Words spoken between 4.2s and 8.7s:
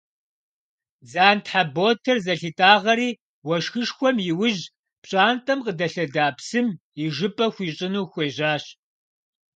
иужь пщӏантӏэм къыдэлъэда псым ижыпӏэ хуищӏыну хуежьащ.